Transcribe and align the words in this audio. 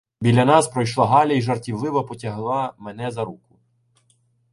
Біля 0.21 0.45
нас 0.45 0.67
пройшла 0.67 1.05
Галя 1.07 1.33
і 1.33 1.41
жартівливо 1.41 2.05
потягла 2.05 2.73
мене 2.77 3.11
за 3.11 3.25
руку. 3.25 3.57